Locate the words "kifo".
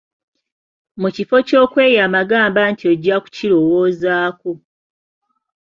1.15-1.37